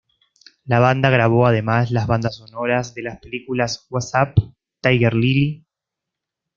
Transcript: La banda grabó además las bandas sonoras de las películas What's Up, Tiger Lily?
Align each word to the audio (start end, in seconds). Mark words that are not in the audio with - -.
La 0.65 0.79
banda 0.79 1.11
grabó 1.11 1.45
además 1.45 1.91
las 1.91 2.07
bandas 2.07 2.37
sonoras 2.37 2.95
de 2.95 3.03
las 3.03 3.19
películas 3.19 3.85
What's 3.91 4.13
Up, 4.15 4.51
Tiger 4.81 5.13
Lily? 5.13 5.63